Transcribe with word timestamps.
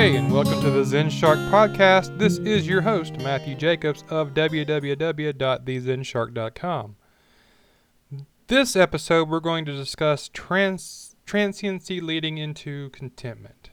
Hey, 0.00 0.16
and 0.16 0.32
welcome 0.32 0.62
to 0.62 0.70
the 0.70 0.82
Zen 0.82 1.10
Shark 1.10 1.38
Podcast. 1.50 2.16
This 2.16 2.38
is 2.38 2.66
your 2.66 2.80
host, 2.80 3.18
Matthew 3.18 3.54
Jacobs 3.54 4.02
of 4.08 4.32
www.thezenshark.com. 4.32 6.96
This 8.46 8.76
episode, 8.76 9.28
we're 9.28 9.40
going 9.40 9.66
to 9.66 9.76
discuss 9.76 10.30
trans- 10.32 11.16
transiency 11.26 12.00
leading 12.00 12.38
into 12.38 12.88
contentment. 12.88 13.68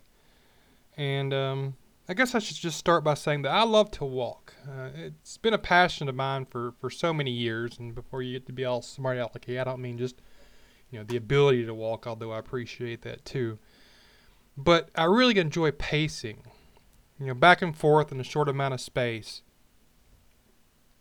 And 0.97 1.33
um, 1.33 1.77
I 2.09 2.13
guess 2.13 2.35
I 2.35 2.39
should 2.39 2.57
just 2.57 2.77
start 2.77 3.05
by 3.05 3.13
saying 3.13 3.43
that 3.43 3.53
I 3.53 3.63
love 3.63 3.89
to 3.91 4.03
walk. 4.03 4.53
Uh, 4.69 4.89
it's 4.97 5.37
been 5.37 5.53
a 5.53 5.57
passion 5.57 6.09
of 6.09 6.15
mine 6.15 6.43
for, 6.43 6.73
for 6.81 6.89
so 6.89 7.13
many 7.13 7.31
years. 7.31 7.79
And 7.79 7.95
before 7.95 8.21
you 8.21 8.33
get 8.33 8.45
to 8.47 8.51
be 8.51 8.65
all 8.65 8.81
smart 8.81 9.17
alecky, 9.17 9.61
I 9.61 9.63
don't 9.63 9.81
mean 9.81 9.97
just 9.97 10.21
you 10.91 10.99
know 10.99 11.05
the 11.05 11.15
ability 11.15 11.65
to 11.65 11.73
walk, 11.73 12.05
although 12.05 12.33
I 12.33 12.39
appreciate 12.39 13.03
that 13.03 13.23
too. 13.23 13.59
But 14.57 14.89
I 14.95 15.03
really 15.03 15.37
enjoy 15.37 15.71
pacing, 15.71 16.41
you 17.19 17.27
know, 17.27 17.35
back 17.35 17.61
and 17.61 17.77
forth 17.77 18.11
in 18.11 18.19
a 18.19 18.23
short 18.23 18.49
amount 18.49 18.73
of 18.73 18.81
space. 18.81 19.43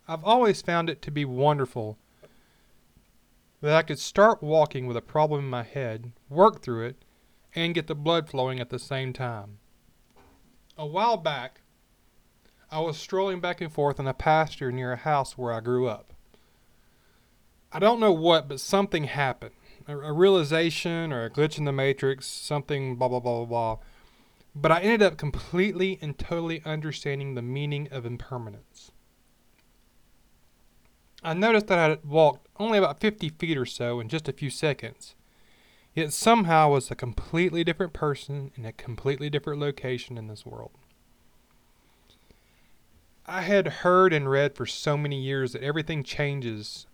I've 0.07 0.23
always 0.23 0.61
found 0.61 0.89
it 0.89 1.01
to 1.01 1.11
be 1.11 1.25
wonderful 1.25 1.97
that 3.61 3.75
I 3.75 3.81
could 3.81 3.97
start 3.97 4.43
walking 4.43 4.85
with 4.85 4.95
a 4.95 5.01
problem 5.01 5.45
in 5.45 5.49
my 5.49 5.63
head, 5.63 6.11
work 6.29 6.61
through 6.61 6.85
it, 6.85 7.03
and 7.55 7.73
get 7.73 7.87
the 7.87 7.95
blood 7.95 8.29
flowing 8.29 8.59
at 8.59 8.69
the 8.69 8.77
same 8.77 9.11
time. 9.11 9.57
A 10.77 10.85
while 10.85 11.17
back, 11.17 11.61
I 12.69 12.79
was 12.79 12.97
strolling 12.97 13.39
back 13.39 13.59
and 13.59 13.73
forth 13.73 13.99
in 13.99 14.05
a 14.05 14.13
pasture 14.13 14.71
near 14.71 14.93
a 14.93 14.97
house 14.97 15.35
where 15.35 15.51
I 15.51 15.61
grew 15.61 15.87
up. 15.87 16.13
I 17.71 17.79
don't 17.79 17.99
know 17.99 18.11
what, 18.11 18.47
but 18.47 18.59
something 18.59 19.05
happened 19.05 19.55
a, 19.87 20.13
realization 20.13 21.11
or 21.13 21.25
a 21.25 21.29
glitch 21.29 21.57
in 21.57 21.65
the 21.65 21.71
matrix, 21.71 22.27
something 22.27 22.95
blah 22.95 23.07
blah 23.07 23.19
blah 23.19 23.45
blah 23.45 23.45
blah. 23.45 23.77
But 24.55 24.71
I 24.71 24.81
ended 24.81 25.03
up 25.03 25.17
completely 25.17 25.99
and 26.01 26.17
totally 26.17 26.61
understanding 26.65 27.35
the 27.35 27.41
meaning 27.41 27.87
of 27.91 28.05
impermanence. 28.05 28.91
I 31.23 31.33
noticed 31.33 31.67
that 31.67 31.79
I 31.79 31.89
had 31.89 32.05
walked 32.05 32.47
only 32.57 32.77
about 32.77 32.99
50 32.99 33.29
feet 33.29 33.57
or 33.57 33.65
so 33.65 33.99
in 33.99 34.09
just 34.09 34.27
a 34.27 34.33
few 34.33 34.49
seconds, 34.49 35.15
yet 35.93 36.13
somehow 36.13 36.71
was 36.71 36.89
a 36.89 36.95
completely 36.95 37.63
different 37.63 37.93
person 37.93 38.51
in 38.55 38.65
a 38.65 38.71
completely 38.71 39.29
different 39.29 39.59
location 39.59 40.17
in 40.17 40.27
this 40.27 40.45
world. 40.45 40.71
I 43.25 43.41
had 43.41 43.67
heard 43.67 44.13
and 44.13 44.29
read 44.29 44.55
for 44.55 44.65
so 44.65 44.95
many 44.95 45.21
years 45.21 45.51
that 45.51 45.61
everything 45.61 46.03
changes 46.03 46.86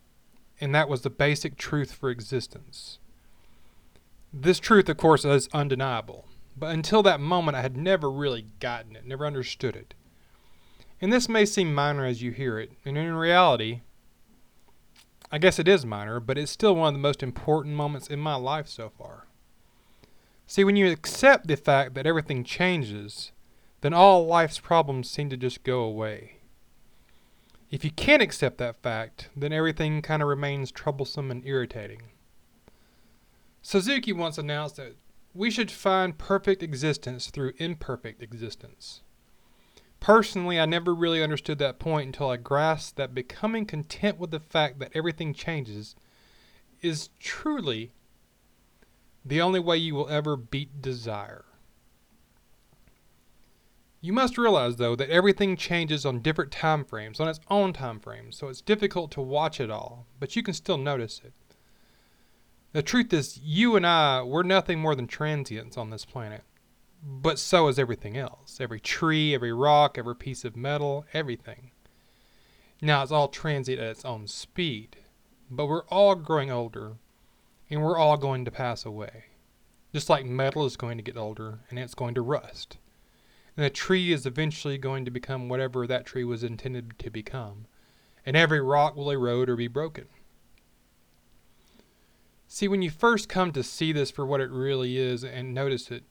and 0.64 0.74
that 0.74 0.88
was 0.88 1.02
the 1.02 1.10
basic 1.10 1.58
truth 1.58 1.92
for 1.92 2.10
existence. 2.10 2.98
This 4.32 4.60
truth, 4.60 4.88
of 4.88 4.96
course, 4.96 5.26
is 5.26 5.50
undeniable, 5.54 6.26
but 6.58 6.74
until 6.74 7.04
that 7.04 7.20
moment 7.20 7.58
I 7.58 7.62
had 7.62 7.76
never 7.76 8.10
really 8.10 8.46
gotten 8.62 8.96
it, 8.96 9.06
never 9.06 9.26
understood 9.26 9.76
it. 9.76 9.94
And 11.02 11.12
this 11.12 11.28
may 11.28 11.46
seem 11.46 11.76
minor 11.76 12.06
as 12.06 12.22
you 12.22 12.32
hear 12.32 12.60
it, 12.60 12.72
and 12.86 12.98
in 12.98 13.14
reality, 13.14 13.82
I 15.30 15.38
guess 15.38 15.60
it 15.60 15.68
is 15.68 15.86
minor, 15.86 16.22
but 16.22 16.38
it's 16.38 16.52
still 16.52 16.78
one 16.78 16.88
of 16.88 16.94
the 16.94 17.00
most 17.00 17.22
important 17.22 17.76
moments 17.76 18.08
in 18.08 18.20
my 18.20 18.36
life 18.36 18.70
so 18.70 18.90
far. 18.90 19.28
See, 20.48 20.64
when 20.64 20.78
you 20.78 20.90
accept 20.90 21.48
the 21.48 21.58
fact 21.58 21.94
that 21.96 22.08
everything 22.08 22.46
changes, 22.46 23.34
then 23.82 23.94
all 23.94 24.26
life's 24.26 24.60
problems 24.60 25.10
seem 25.10 25.30
to 25.30 25.36
just 25.36 25.66
go 25.66 25.82
away. 25.82 26.33
If 27.74 27.84
you 27.84 27.90
can't 27.90 28.22
accept 28.22 28.60
that 28.60 28.84
fact, 28.84 29.30
then 29.36 29.52
everything 29.52 30.04
kind 30.04 30.22
of 30.22 30.28
remains 30.28 30.72
troublesome 30.72 31.32
and 31.32 31.44
irritating. 31.44 32.04
Suzuki 33.64 34.14
once 34.14 34.38
announced 34.38 34.76
that 34.76 34.96
we 35.34 35.50
should 35.50 35.72
find 35.72 36.16
perfect 36.16 36.62
existence 36.62 37.32
through 37.32 37.54
imperfect 37.58 38.22
existence. 38.22 39.02
Personally, 40.00 40.60
I 40.60 40.68
never 40.68 40.94
really 40.94 41.24
understood 41.24 41.58
that 41.58 41.80
point 41.80 42.06
until 42.06 42.30
I 42.30 42.38
grasped 42.38 42.96
that 42.98 43.16
becoming 43.16 43.66
content 43.66 44.20
with 44.20 44.30
the 44.30 44.40
fact 44.40 44.78
that 44.78 44.92
everything 44.94 45.34
changes 45.34 45.96
is 46.84 47.10
truly 47.20 47.92
the 49.26 49.42
only 49.42 49.60
way 49.60 49.78
you 49.78 49.96
will 49.96 50.10
ever 50.10 50.38
beat 50.38 50.80
desire. 50.80 51.46
You 54.04 54.12
must 54.12 54.38
realize, 54.38 54.76
though, 54.76 54.98
that 54.98 55.10
everything 55.10 55.56
changes 55.56 56.06
on 56.06 56.20
different 56.20 56.52
time 56.52 56.84
frames, 56.84 57.22
on 57.22 57.30
its 57.30 57.40
own 57.50 57.72
time 57.72 58.02
frames, 58.02 58.36
so 58.36 58.50
it's 58.50 58.60
difficult 58.60 59.12
to 59.12 59.22
watch 59.22 59.62
it 59.62 59.72
all, 59.72 60.08
but 60.20 60.36
you 60.36 60.44
can 60.44 60.54
still 60.54 60.78
notice 60.78 61.22
it. 61.24 61.32
The 62.74 62.84
truth 62.84 63.14
is, 63.14 63.40
you 63.42 63.78
and 63.78 63.88
I, 63.88 64.22
we're 64.22 64.44
nothing 64.44 64.80
more 64.80 64.94
than 64.94 65.08
transients 65.08 65.78
on 65.78 65.90
this 65.90 66.04
planet. 66.04 66.44
But 67.02 67.40
so 67.40 67.70
is 67.70 67.80
everything 67.80 68.18
else 68.18 68.60
every 68.60 68.82
tree, 68.82 69.34
every 69.34 69.54
rock, 69.54 69.98
every 69.98 70.18
piece 70.18 70.44
of 70.44 70.58
metal, 70.58 71.06
everything. 71.14 71.72
Now, 72.82 73.04
it's 73.04 73.12
all 73.14 73.30
transient 73.30 73.80
at 73.80 73.92
its 73.92 74.04
own 74.04 74.28
speed, 74.28 74.98
but 75.50 75.68
we're 75.68 75.86
all 75.86 76.16
growing 76.16 76.52
older, 76.52 76.98
and 77.70 77.82
we're 77.82 77.98
all 77.98 78.18
going 78.18 78.44
to 78.44 78.52
pass 78.52 78.86
away. 78.86 79.28
Just 79.94 80.10
like 80.10 80.26
metal 80.26 80.66
is 80.66 80.76
going 80.76 80.98
to 80.98 81.04
get 81.04 81.16
older 81.16 81.60
and 81.70 81.80
it's 81.80 81.96
going 81.96 82.16
to 82.16 82.22
rust 82.22 82.80
and 83.56 83.66
the 83.66 83.70
tree 83.70 84.12
is 84.12 84.26
eventually 84.26 84.78
going 84.78 85.06
to 85.06 85.12
become 85.12 85.48
whatever 85.48 85.86
that 85.86 86.06
tree 86.06 86.24
was 86.24 86.44
intended 86.44 86.98
to 87.00 87.10
become, 87.10 87.68
and 88.26 88.36
every 88.36 88.62
rock 88.62 88.96
will 88.96 89.12
erode 89.12 89.50
or 89.50 89.56
be 89.56 89.68
broken. 89.68 90.06
See, 92.48 92.68
when 92.68 92.82
you 92.82 92.90
first 92.90 93.30
come 93.30 93.52
to 93.52 93.64
see 93.64 93.92
this 93.92 94.12
for 94.12 94.26
what 94.26 94.42
it 94.42 94.50
really 94.50 94.98
is 94.98 95.24
and 95.24 95.54
notice 95.54 95.92
it, 95.92 96.04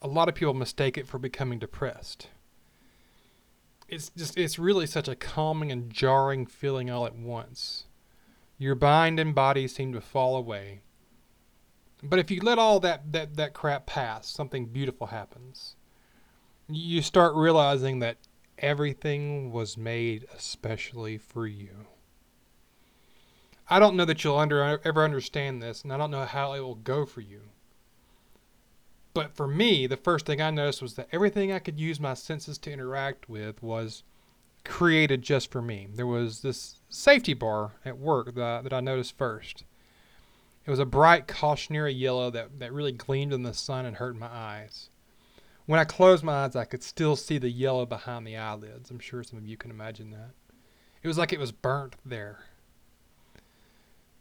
a 0.00 0.08
lot 0.08 0.28
of 0.28 0.34
people 0.34 0.54
mistake 0.54 0.98
it 0.98 1.06
for 1.06 1.18
becoming 1.18 1.58
depressed. 1.58 2.28
It's 3.88 4.10
just, 4.16 4.36
it's 4.38 4.58
really 4.58 4.86
such 4.86 5.08
a 5.08 5.14
calming 5.14 5.70
and 5.70 5.90
jarring 5.90 6.46
feeling 6.46 6.90
all 6.90 7.06
at 7.06 7.14
once. 7.14 7.84
Your 8.58 8.74
mind 8.74 9.20
and 9.20 9.34
body 9.34 9.68
seem 9.68 9.92
to 9.92 10.00
fall 10.00 10.36
away. 10.36 10.80
But 12.02 12.18
if 12.18 12.30
you 12.30 12.40
let 12.40 12.58
all 12.58 12.80
that, 12.80 13.12
that, 13.12 13.36
that 13.36 13.52
crap 13.52 13.86
pass, 13.86 14.28
something 14.28 14.66
beautiful 14.66 15.08
happens 15.08 15.76
you 16.68 17.02
start 17.02 17.34
realizing 17.34 17.98
that 18.00 18.16
everything 18.58 19.52
was 19.52 19.76
made 19.76 20.26
especially 20.34 21.18
for 21.18 21.46
you. 21.46 21.86
I 23.68 23.78
don't 23.78 23.96
know 23.96 24.04
that 24.04 24.22
you'll 24.22 24.38
under, 24.38 24.80
ever 24.84 25.04
understand 25.04 25.62
this, 25.62 25.82
and 25.82 25.92
I 25.92 25.96
don't 25.96 26.10
know 26.10 26.24
how 26.24 26.52
it 26.52 26.60
will 26.60 26.74
go 26.74 27.06
for 27.06 27.20
you. 27.20 27.40
But 29.14 29.34
for 29.34 29.46
me, 29.46 29.86
the 29.86 29.96
first 29.96 30.26
thing 30.26 30.40
I 30.40 30.50
noticed 30.50 30.82
was 30.82 30.94
that 30.94 31.08
everything 31.12 31.52
I 31.52 31.58
could 31.58 31.78
use 31.78 32.00
my 32.00 32.14
senses 32.14 32.58
to 32.58 32.72
interact 32.72 33.28
with 33.28 33.62
was 33.62 34.04
created 34.64 35.22
just 35.22 35.50
for 35.50 35.60
me. 35.60 35.88
There 35.92 36.06
was 36.06 36.40
this 36.40 36.80
safety 36.88 37.34
bar 37.34 37.72
at 37.84 37.98
work 37.98 38.34
that 38.34 38.64
that 38.64 38.72
I 38.72 38.80
noticed 38.80 39.18
first. 39.18 39.64
It 40.64 40.70
was 40.70 40.78
a 40.78 40.86
bright 40.86 41.26
cautionary 41.26 41.92
yellow 41.92 42.30
that, 42.30 42.60
that 42.60 42.72
really 42.72 42.92
gleamed 42.92 43.32
in 43.32 43.42
the 43.42 43.52
sun 43.52 43.84
and 43.84 43.96
hurt 43.96 44.16
my 44.16 44.28
eyes. 44.28 44.90
When 45.66 45.78
I 45.78 45.84
closed 45.84 46.24
my 46.24 46.44
eyes, 46.44 46.56
I 46.56 46.64
could 46.64 46.82
still 46.82 47.14
see 47.16 47.38
the 47.38 47.50
yellow 47.50 47.86
behind 47.86 48.26
the 48.26 48.36
eyelids. 48.36 48.90
I'm 48.90 48.98
sure 48.98 49.22
some 49.22 49.38
of 49.38 49.46
you 49.46 49.56
can 49.56 49.70
imagine 49.70 50.10
that. 50.10 50.30
It 51.02 51.08
was 51.08 51.18
like 51.18 51.32
it 51.32 51.40
was 51.40 51.52
burnt 51.52 51.96
there. 52.04 52.44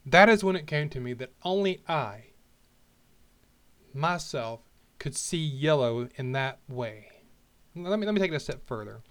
That 0.05 0.29
is 0.29 0.43
when 0.43 0.55
it 0.55 0.67
came 0.67 0.89
to 0.89 0.99
me 0.99 1.13
that 1.13 1.31
only 1.43 1.81
I, 1.87 2.25
myself, 3.93 4.61
could 4.99 5.15
see 5.15 5.43
yellow 5.43 6.09
in 6.15 6.31
that 6.33 6.59
way. 6.67 7.07
Let 7.75 7.99
me 7.99 8.05
let 8.05 8.13
me 8.13 8.21
take 8.21 8.31
it 8.31 8.35
a 8.35 8.39
step 8.39 8.65
further. 8.65 9.01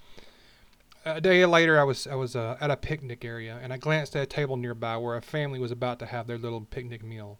A 1.04 1.20
day 1.20 1.44
later, 1.46 1.80
I 1.80 1.84
was 1.84 2.06
I 2.06 2.14
was 2.14 2.36
uh, 2.36 2.56
at 2.60 2.70
a 2.70 2.76
picnic 2.76 3.24
area, 3.24 3.58
and 3.62 3.72
I 3.72 3.76
glanced 3.76 4.14
at 4.14 4.22
a 4.22 4.26
table 4.26 4.56
nearby 4.56 4.96
where 4.98 5.16
a 5.16 5.22
family 5.22 5.58
was 5.58 5.70
about 5.70 5.98
to 6.00 6.06
have 6.06 6.26
their 6.26 6.38
little 6.38 6.60
picnic 6.60 7.02
meal. 7.02 7.38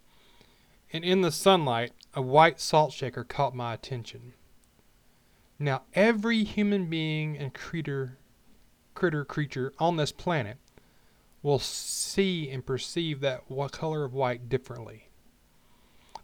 And 0.91 1.05
in 1.05 1.21
the 1.21 1.31
sunlight, 1.31 1.91
a 2.13 2.21
white 2.21 2.59
salt 2.59 2.91
shaker 2.91 3.23
caught 3.23 3.55
my 3.55 3.73
attention. 3.73 4.33
Now, 5.61 5.83
every 5.93 6.43
human 6.43 6.87
being 6.87 7.37
and 7.37 7.53
critter, 7.53 8.17
critter 8.95 9.23
creature 9.23 9.71
on 9.77 9.95
this 9.95 10.11
planet 10.11 10.57
will 11.43 11.59
see 11.59 12.49
and 12.49 12.65
perceive 12.65 13.19
that 13.19 13.43
color 13.71 14.03
of 14.03 14.11
white 14.11 14.49
differently. 14.49 15.09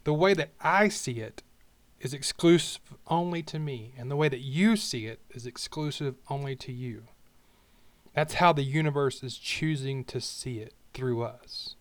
The 0.06 0.14
way 0.16 0.34
that 0.34 0.54
I 0.60 0.88
see 0.88 1.20
it 1.20 1.44
is 2.00 2.16
exclusive 2.16 2.82
only 3.06 3.44
to 3.44 3.60
me, 3.60 3.94
and 3.96 4.10
the 4.10 4.16
way 4.16 4.28
that 4.28 4.40
you 4.40 4.76
see 4.76 5.06
it 5.06 5.20
is 5.30 5.46
exclusive 5.46 6.16
only 6.32 6.56
to 6.56 6.72
you. 6.72 7.04
That's 8.16 8.36
how 8.36 8.54
the 8.54 8.64
universe 8.64 9.22
is 9.22 9.38
choosing 9.38 10.04
to 10.06 10.20
see 10.20 10.62
it 10.62 10.74
through 10.96 11.22
us 11.22 11.76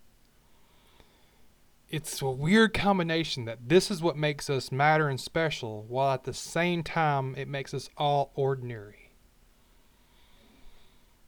it's 1.88 2.20
a 2.20 2.30
weird 2.30 2.74
combination 2.74 3.44
that 3.44 3.68
this 3.68 3.90
is 3.90 4.02
what 4.02 4.16
makes 4.16 4.50
us 4.50 4.72
matter 4.72 5.08
and 5.08 5.20
special, 5.20 5.84
while 5.88 6.14
at 6.14 6.24
the 6.24 6.34
same 6.34 6.82
time 6.82 7.34
it 7.36 7.48
makes 7.48 7.72
us 7.72 7.88
all 7.96 8.32
ordinary. 8.34 9.10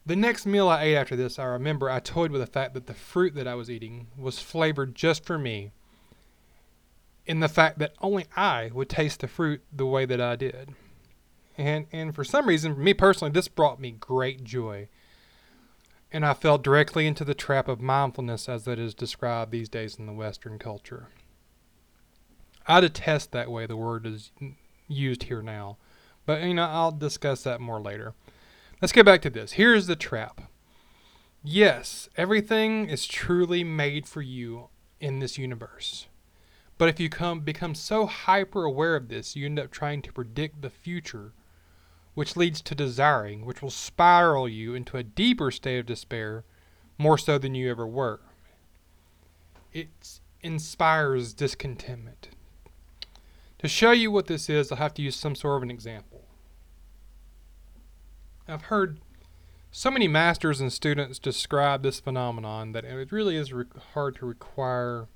The 0.05 0.15
next 0.15 0.45
meal 0.45 0.67
I 0.67 0.83
ate 0.83 0.95
after 0.95 1.15
this, 1.15 1.37
I 1.37 1.43
remember 1.43 1.89
I 1.89 1.99
toyed 1.99 2.31
with 2.31 2.41
the 2.41 2.47
fact 2.47 2.73
that 2.73 2.87
the 2.87 2.93
fruit 2.93 3.35
that 3.35 3.47
I 3.47 3.55
was 3.55 3.69
eating 3.69 4.07
was 4.17 4.39
flavored 4.39 4.95
just 4.95 5.23
for 5.23 5.37
me, 5.37 5.71
in 7.25 7.41
the 7.41 7.47
fact 7.47 7.77
that 7.79 7.93
only 8.01 8.25
I 8.35 8.71
would 8.73 8.89
taste 8.89 9.19
the 9.19 9.27
fruit 9.27 9.61
the 9.71 9.85
way 9.85 10.05
that 10.05 10.19
I 10.19 10.35
did. 10.35 10.73
And 11.57 11.85
and 11.91 12.15
for 12.15 12.23
some 12.23 12.47
reason, 12.47 12.73
for 12.73 12.81
me 12.81 12.93
personally, 12.93 13.31
this 13.31 13.47
brought 13.47 13.79
me 13.79 13.91
great 13.91 14.43
joy. 14.43 14.87
And 16.11 16.25
I 16.25 16.33
fell 16.33 16.57
directly 16.57 17.05
into 17.05 17.23
the 17.23 17.35
trap 17.35 17.67
of 17.67 17.81
mindfulness 17.81 18.49
as 18.49 18.67
it 18.67 18.79
is 18.79 18.93
described 18.93 19.51
these 19.51 19.69
days 19.69 19.97
in 19.99 20.07
the 20.07 20.13
Western 20.13 20.57
culture. 20.57 21.07
I 22.67 22.79
detest 22.79 23.31
that 23.31 23.51
way 23.51 23.65
the 23.65 23.77
word 23.77 24.05
is 24.05 24.31
used 24.87 25.23
here 25.23 25.41
now. 25.41 25.77
But 26.25 26.43
you 26.43 26.53
know, 26.53 26.65
I'll 26.65 26.91
discuss 26.91 27.43
that 27.43 27.61
more 27.61 27.79
later. 27.79 28.13
Let's 28.81 28.91
get 28.91 29.05
back 29.05 29.21
to 29.23 29.29
this. 29.29 29.53
Here's 29.53 29.87
the 29.87 29.95
trap. 29.95 30.41
Yes, 31.43 32.09
everything 32.17 32.89
is 32.89 33.07
truly 33.07 33.63
made 33.63 34.07
for 34.07 34.21
you 34.21 34.69
in 34.99 35.19
this 35.19 35.37
universe. 35.37 36.07
But 36.77 36.89
if 36.89 36.99
you 36.99 37.09
come 37.09 37.41
become 37.41 37.75
so 37.75 38.05
hyper 38.05 38.63
aware 38.63 38.95
of 38.95 39.09
this, 39.09 39.35
you 39.35 39.45
end 39.45 39.59
up 39.59 39.71
trying 39.71 40.01
to 40.03 40.13
predict 40.13 40.61
the 40.61 40.69
future, 40.69 41.33
which 42.19 42.35
leads 42.35 42.61
to 42.61 42.75
desiring, 42.75 43.45
which 43.45 43.61
will 43.61 43.69
spiral 43.69 44.45
you 44.45 44.75
into 44.75 44.97
a 44.97 45.03
deeper 45.03 45.49
state 45.49 45.79
of 45.79 45.85
despair, 45.85 46.43
more 46.97 47.17
so 47.17 47.37
than 47.37 47.55
you 47.55 47.71
ever 47.71 47.87
were. 47.87 48.19
It 49.71 50.19
inspires 50.41 51.31
discontentment. 51.31 52.27
To 53.59 53.69
show 53.69 53.91
you 53.91 54.11
what 54.11 54.27
this 54.27 54.49
is, 54.49 54.69
I'll 54.69 54.79
have 54.79 54.93
to 54.95 55.01
use 55.01 55.15
some 55.15 55.33
sort 55.33 55.55
of 55.55 55.63
an 55.63 55.71
example. 55.71 56.25
I've 58.49 58.63
heard 58.63 58.99
so 59.71 59.89
many 59.89 60.09
masters 60.09 60.59
and 60.59 60.73
students 60.73 61.19
describe 61.19 61.83
this 61.83 62.01
phenomenon 62.01 62.73
that 62.73 62.83
it 62.83 63.13
really 63.13 63.37
is 63.37 63.53
re- 63.53 63.63
hard 63.93 64.17
to 64.17 64.25
require 64.25 65.07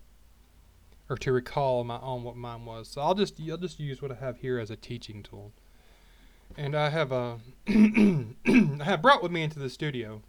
or 1.10 1.18
to 1.18 1.34
recall 1.34 1.84
my 1.84 2.00
own 2.00 2.24
what 2.24 2.38
mine 2.38 2.64
was. 2.64 2.88
So 2.88 3.02
I'll 3.02 3.14
just 3.14 3.42
I'll 3.42 3.58
just 3.58 3.78
use 3.78 4.02
what 4.02 4.14
I 4.14 4.16
have 4.16 4.38
here 4.38 4.58
as 4.58 4.72
a 4.72 4.78
teaching 4.78 5.22
tool. 5.22 5.52
And 6.56 6.76
I 6.76 6.90
have 6.90 7.12
uh, 7.12 7.36
a 7.36 7.38
I 7.68 8.84
have 8.84 9.02
brought 9.02 9.24
with 9.24 9.32
me 9.32 9.44
into 9.44 9.60
the 9.60 9.70
studio, 9.70 10.22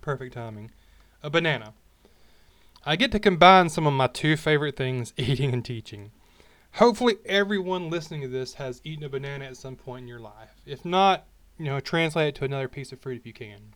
perfect 0.00 0.34
timing, 0.34 0.70
a 1.22 1.30
banana. 1.30 1.74
I 2.84 2.96
get 2.96 3.12
to 3.12 3.18
combine 3.18 3.68
some 3.68 3.86
of 3.86 3.92
my 3.92 4.08
two 4.08 4.36
favorite 4.36 4.76
things, 4.76 5.12
eating 5.16 5.52
and 5.52 5.64
teaching. 5.64 6.10
Hopefully 6.74 7.16
everyone 7.24 7.88
listening 7.88 8.22
to 8.22 8.28
this 8.28 8.54
has 8.54 8.80
eaten 8.82 9.04
a 9.04 9.08
banana 9.08 9.44
at 9.44 9.56
some 9.56 9.76
point 9.76 10.02
in 10.02 10.08
your 10.08 10.18
life. 10.18 10.60
If 10.66 10.84
not, 10.84 11.26
you 11.56 11.66
know, 11.66 11.78
translate 11.78 12.28
it 12.28 12.34
to 12.36 12.44
another 12.44 12.68
piece 12.68 12.90
of 12.90 13.00
fruit 13.00 13.18
if 13.18 13.26
you 13.26 13.32
can. 13.32 13.74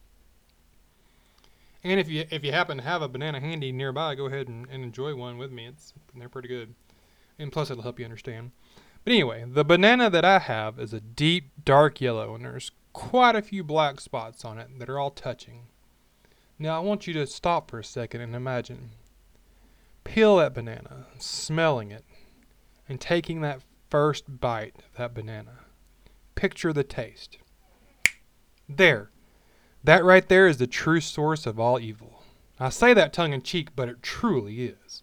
And 1.84 2.00
if 2.00 2.08
you 2.08 2.24
if 2.30 2.44
you 2.44 2.50
happen 2.50 2.78
to 2.78 2.82
have 2.82 3.02
a 3.02 3.08
banana 3.08 3.38
handy 3.38 3.70
nearby, 3.70 4.16
go 4.16 4.26
ahead 4.26 4.48
and, 4.48 4.66
and 4.68 4.82
enjoy 4.82 5.14
one 5.14 5.38
with 5.38 5.52
me. 5.52 5.66
It's 5.66 5.94
they're 6.16 6.28
pretty 6.28 6.48
good, 6.48 6.74
and 7.38 7.52
plus 7.52 7.70
it'll 7.70 7.84
help 7.84 8.00
you 8.00 8.04
understand. 8.04 8.50
But 9.08 9.14
anyway, 9.14 9.42
the 9.48 9.64
banana 9.64 10.10
that 10.10 10.26
I 10.26 10.38
have 10.38 10.78
is 10.78 10.92
a 10.92 11.00
deep 11.00 11.64
dark 11.64 11.98
yellow, 11.98 12.34
and 12.34 12.44
there's 12.44 12.72
quite 12.92 13.36
a 13.36 13.40
few 13.40 13.64
black 13.64 14.02
spots 14.02 14.44
on 14.44 14.58
it 14.58 14.78
that 14.78 14.90
are 14.90 14.98
all 14.98 15.10
touching. 15.10 15.68
Now 16.58 16.76
I 16.76 16.84
want 16.84 17.06
you 17.06 17.14
to 17.14 17.26
stop 17.26 17.70
for 17.70 17.78
a 17.78 17.84
second 17.84 18.20
and 18.20 18.36
imagine. 18.36 18.90
Peel 20.04 20.36
that 20.36 20.52
banana, 20.52 21.06
smelling 21.18 21.90
it, 21.90 22.04
and 22.86 23.00
taking 23.00 23.40
that 23.40 23.62
first 23.88 24.40
bite 24.40 24.76
of 24.76 24.98
that 24.98 25.14
banana. 25.14 25.60
Picture 26.34 26.74
the 26.74 26.84
taste. 26.84 27.38
There. 28.68 29.10
That 29.82 30.04
right 30.04 30.28
there 30.28 30.46
is 30.46 30.58
the 30.58 30.66
true 30.66 31.00
source 31.00 31.46
of 31.46 31.58
all 31.58 31.80
evil. 31.80 32.24
I 32.60 32.68
say 32.68 32.92
that 32.92 33.14
tongue 33.14 33.32
in 33.32 33.40
cheek, 33.40 33.74
but 33.74 33.88
it 33.88 34.02
truly 34.02 34.64
is. 34.64 35.02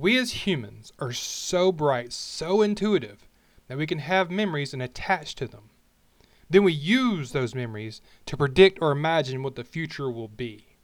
We 0.00 0.16
as 0.16 0.46
humans 0.46 0.94
are 0.98 1.12
so 1.12 1.70
bright, 1.70 2.14
so 2.14 2.62
intuitive, 2.62 3.28
that 3.68 3.76
we 3.76 3.86
can 3.86 3.98
have 3.98 4.30
memories 4.30 4.72
and 4.72 4.80
attach 4.80 5.34
to 5.34 5.46
them. 5.46 5.68
Then 6.48 6.64
we 6.64 6.72
use 6.72 7.32
those 7.32 7.54
memories 7.54 8.00
to 8.24 8.34
predict 8.34 8.78
or 8.80 8.92
imagine 8.92 9.42
what 9.42 9.56
the 9.56 9.62
future 9.62 10.10
will 10.10 10.26
be. 10.26 10.78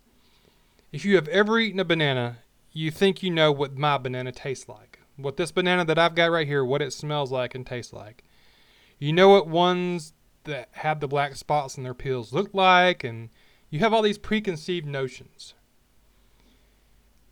If 0.92 1.06
you 1.06 1.14
have 1.14 1.28
ever 1.28 1.58
eaten 1.58 1.80
a 1.80 1.84
banana, 1.84 2.40
you 2.72 2.90
think 2.90 3.22
you 3.22 3.30
know 3.30 3.50
what 3.50 3.78
my 3.78 3.96
banana 3.96 4.32
tastes 4.32 4.68
like. 4.68 4.98
What 5.16 5.38
this 5.38 5.50
banana 5.50 5.86
that 5.86 5.98
I've 5.98 6.14
got 6.14 6.30
right 6.30 6.46
here, 6.46 6.62
what 6.62 6.82
it 6.82 6.92
smells 6.92 7.32
like 7.32 7.54
and 7.54 7.66
tastes 7.66 7.94
like. 7.94 8.22
You 8.98 9.14
know 9.14 9.30
what 9.30 9.48
ones 9.48 10.12
that 10.44 10.68
have 10.72 11.00
the 11.00 11.08
black 11.08 11.36
spots 11.36 11.78
in 11.78 11.84
their 11.84 11.94
peels 11.94 12.34
look 12.34 12.52
like, 12.52 13.02
and 13.02 13.30
you 13.70 13.78
have 13.78 13.94
all 13.94 14.02
these 14.02 14.18
preconceived 14.18 14.86
notions. 14.86 15.54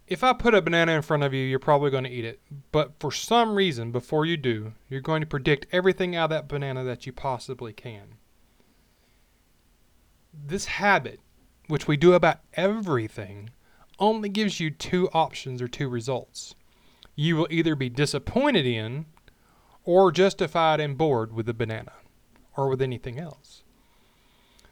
If 0.07 0.23
I 0.23 0.35
put 0.35 0.55
a 0.55 0.61
banana 0.61 0.93
in 0.93 1.03
front 1.03 1.23
of 1.23 1.33
you, 1.33 1.45
you're 1.45 1.59
probably 1.59 1.91
going 1.91 2.05
to 2.05 2.11
eat 2.11 2.25
it. 2.25 2.41
But 2.73 2.93
for 3.01 3.11
some 3.11 3.55
reason, 3.55 3.91
before 3.91 4.27
you 4.27 4.37
do, 4.37 4.75
you're 4.89 5.01
going 5.01 5.23
to 5.23 5.27
predict 5.27 5.67
everything 5.73 6.15
out 6.15 6.25
of 6.25 6.31
that 6.31 6.49
banana 6.49 6.85
that 6.85 7.07
you 7.07 7.13
possibly 7.13 7.73
can. 7.73 8.17
This 10.33 10.67
habit, 10.67 11.21
which 11.69 11.89
we 11.89 11.97
do 11.97 12.13
about 12.13 12.41
everything, 12.53 13.51
only 13.99 14.29
gives 14.29 14.61
you 14.61 14.71
two 14.71 15.09
options 15.15 15.63
or 15.63 15.69
two 15.69 15.89
results. 15.89 16.55
You 17.17 17.37
will 17.37 17.49
either 17.51 17.75
be 17.75 17.89
disappointed 17.89 18.67
in 18.67 19.07
or 19.85 20.13
justified 20.13 20.81
and 20.81 20.99
bored 20.99 21.33
with 21.33 21.47
the 21.47 21.55
banana 21.55 21.93
or 22.57 22.69
with 22.69 22.83
anything 22.83 23.19
else. 23.19 23.64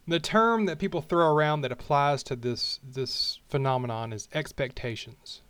The 0.07 0.19
term 0.19 0.67
that 0.67 0.81
people 0.81 1.01
throw 1.01 1.33
around 1.33 1.61
that 1.61 1.71
applies 1.71 2.23
to 2.25 2.35
this 2.37 2.81
this 2.83 3.39
phenomenon 3.49 4.13
is 4.13 4.29
expectations. 4.35 5.43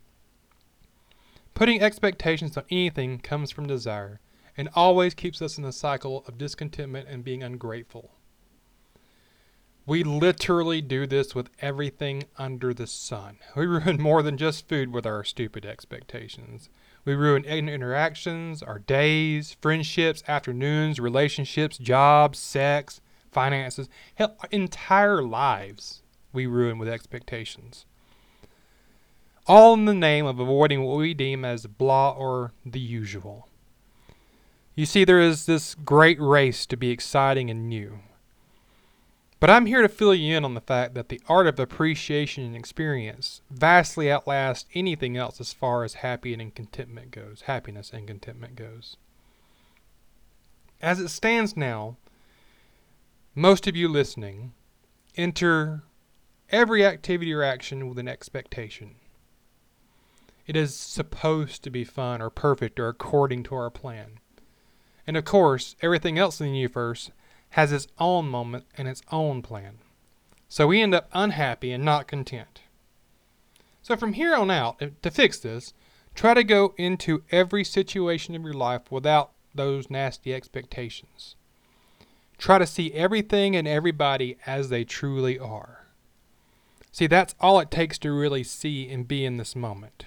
Putting 1.55 1.81
expectations 1.81 2.57
on 2.57 2.65
anything 2.71 3.19
comes 3.19 3.51
from 3.51 3.67
desire 3.67 4.21
and 4.57 4.69
always 4.75 5.15
keeps 5.15 5.41
us 5.41 5.57
in 5.57 5.65
the 5.65 5.73
cycle 5.73 6.25
of 6.27 6.39
discontentment 6.39 7.09
and 7.09 7.25
being 7.25 7.43
ungrateful. 7.43 8.11
We 9.85 10.05
literally 10.05 10.81
do 10.81 11.07
this 11.07 11.35
with 11.35 11.51
everything 11.61 12.25
under 12.39 12.73
the 12.73 12.87
sun. 12.87 13.39
We 13.57 13.67
ruin 13.67 14.01
more 14.01 14.23
than 14.23 14.37
just 14.37 14.69
food 14.69 14.93
with 14.93 15.07
our 15.07 15.25
stupid 15.25 15.67
expectations. 15.67 16.69
We 17.05 17.15
ruin 17.15 17.45
interactions, 17.45 18.63
our 18.63 18.79
days, 18.79 19.57
friendships, 19.61 20.23
afternoons, 20.29 21.01
relationships, 21.01 21.79
jobs, 21.79 22.39
sex, 22.39 23.01
finances, 23.33 23.89
hell, 24.15 24.37
entire 24.51 25.23
lives 25.23 26.03
we 26.33 26.47
ruin 26.47 26.79
with 26.79 26.89
expectations. 26.89 27.85
All 29.47 29.75
in 29.75 29.87
the 29.87 29.95
name 29.95 30.25
of 30.25 30.39
avoiding 30.39 30.83
what 30.83 30.99
we 30.99 31.15
deem 31.15 31.45
as 31.45 31.67
blah 31.67 32.11
or 32.11 32.53
the 32.65 32.81
usual. 32.81 33.49
You 34.75 34.87
see, 34.87 35.05
there 35.05 35.21
is 35.21 35.47
this 35.47 35.75
great 35.75 36.21
race 36.21 36.65
to 36.67 36.77
be 36.77 36.91
exciting 36.91 37.51
and 37.51 37.69
new. 37.69 37.99
But 39.43 39.51
I'm 39.51 39.67
here 39.67 39.83
to 39.83 39.89
fill 39.89 40.15
you 40.15 40.37
in 40.37 40.45
on 40.45 40.55
the 40.55 40.61
fact 40.61 40.95
that 40.95 41.09
the 41.09 41.21
art 41.29 41.49
of 41.49 41.59
appreciation 41.59 42.45
and 42.45 42.55
experience 42.55 43.41
vastly 43.51 44.11
outlasts 44.11 44.67
anything 44.73 45.17
else 45.17 45.41
as 45.41 45.53
far 45.53 45.83
as 45.83 45.95
happy 45.95 46.33
and 46.33 46.55
contentment 46.55 47.11
goes, 47.11 47.43
happiness 47.47 47.91
and 47.93 48.07
contentment 48.07 48.55
goes. 48.55 48.97
As 50.81 51.01
it 51.01 51.09
stands 51.09 51.57
now, 51.57 51.97
most 53.35 53.67
of 53.67 53.75
you 53.75 53.89
listening 53.89 54.53
enter 55.17 55.85
every 56.51 56.85
activity 56.85 57.33
or 57.33 57.43
action 57.43 57.89
with 57.89 57.99
an 57.99 58.09
expectation. 58.09 58.97
It 60.47 60.55
is 60.55 60.77
supposed 60.77 61.63
to 61.65 61.71
be 61.71 61.85
fun 61.85 62.21
or 62.21 62.29
perfect 62.29 62.79
or 62.79 62.89
according 62.89 63.45
to 63.45 63.55
our 63.55 63.71
plan. 63.71 64.19
And 65.07 65.17
of 65.17 65.25
course, 65.25 65.77
everything 65.81 66.19
else 66.19 66.41
in 66.41 66.49
the 66.49 66.59
universe 66.59 67.11
has 67.51 67.73
its 67.73 67.89
own 67.99 68.29
moment 68.29 68.67
and 68.77 68.87
its 68.87 69.03
own 69.11 69.41
plan. 69.41 69.79
So 70.49 70.67
we 70.67 70.83
end 70.83 70.95
up 70.95 71.09
unhappy 71.13 71.73
and 71.73 71.85
not 71.85 72.07
content. 72.07 72.61
So 73.81 73.97
from 73.97 74.13
here 74.13 74.35
on 74.35 74.51
out, 74.51 74.83
to 75.03 75.11
fix 75.11 75.39
this, 75.39 75.73
try 76.15 76.35
to 76.35 76.45
go 76.45 76.75
into 76.77 77.23
every 77.31 77.65
situation 77.65 78.35
of 78.35 78.43
your 78.43 78.53
life 78.53 78.91
without 78.91 79.33
those 79.55 79.91
nasty 79.91 80.35
expectations. 80.35 81.37
Try 82.43 82.59
to 82.59 82.67
see 82.67 82.93
everything 82.93 83.55
and 83.55 83.69
everybody 83.69 84.37
as 84.47 84.69
they 84.69 84.83
truly 84.83 85.39
are. 85.39 85.87
See, 86.91 87.07
that's 87.07 87.37
all 87.41 87.61
it 87.61 87.71
takes 87.71 87.99
to 87.99 88.11
really 88.11 88.43
see 88.43 88.91
and 88.91 89.07
be 89.07 89.25
in 89.25 89.37
this 89.37 89.55
moment. 89.55 90.07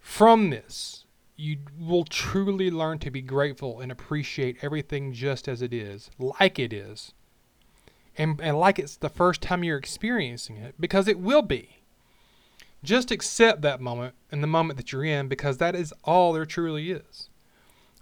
From 0.00 0.48
this, 0.48 1.04
you 1.36 1.58
will 1.78 2.04
truly 2.04 2.70
learn 2.70 3.00
to 3.00 3.10
be 3.10 3.20
grateful 3.20 3.80
and 3.80 3.92
appreciate 3.92 4.56
everything 4.62 5.12
just 5.12 5.46
as 5.46 5.60
it 5.60 5.74
is, 5.74 6.10
like 6.18 6.58
it 6.58 6.72
is. 6.72 7.12
And, 8.16 8.40
and 8.40 8.58
like 8.58 8.78
it's 8.78 8.96
the 8.96 9.10
first 9.10 9.42
time 9.42 9.62
you're 9.62 9.76
experiencing 9.76 10.56
it, 10.56 10.76
because 10.80 11.06
it 11.06 11.18
will 11.18 11.42
be. 11.42 11.82
Just 12.82 13.10
accept 13.10 13.60
that 13.60 13.82
moment 13.82 14.14
and 14.30 14.42
the 14.42 14.46
moment 14.46 14.78
that 14.78 14.90
you're 14.90 15.04
in, 15.04 15.28
because 15.28 15.58
that 15.58 15.74
is 15.74 15.92
all 16.02 16.32
there 16.32 16.46
truly 16.46 16.92
is. 16.92 17.28